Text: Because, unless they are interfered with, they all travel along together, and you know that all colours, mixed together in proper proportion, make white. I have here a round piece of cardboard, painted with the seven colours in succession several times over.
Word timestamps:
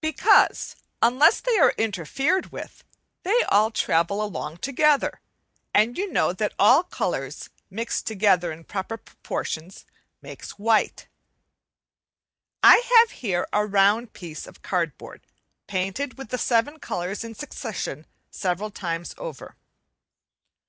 Because, 0.00 0.74
unless 1.00 1.40
they 1.40 1.56
are 1.58 1.72
interfered 1.78 2.46
with, 2.50 2.82
they 3.22 3.44
all 3.44 3.70
travel 3.70 4.20
along 4.20 4.56
together, 4.56 5.20
and 5.72 5.96
you 5.96 6.10
know 6.12 6.32
that 6.32 6.54
all 6.58 6.82
colours, 6.82 7.50
mixed 7.70 8.04
together 8.04 8.50
in 8.50 8.64
proper 8.64 8.96
proportion, 8.96 9.70
make 10.20 10.44
white. 10.58 11.06
I 12.64 12.82
have 12.98 13.12
here 13.22 13.46
a 13.52 13.64
round 13.64 14.12
piece 14.12 14.44
of 14.48 14.60
cardboard, 14.60 15.24
painted 15.68 16.18
with 16.18 16.30
the 16.30 16.36
seven 16.38 16.80
colours 16.80 17.22
in 17.22 17.36
succession 17.36 18.06
several 18.28 18.72
times 18.72 19.14
over. 19.16 19.54